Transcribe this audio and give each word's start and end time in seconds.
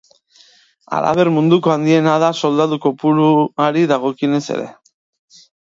Halaber, 0.95 1.29
Munduko 1.35 1.73
handiena 1.73 2.15
da 2.25 2.31
soldadu 2.41 2.81
kopuruari 2.87 3.87
dagokionez 3.95 4.43
ere. 4.59 4.69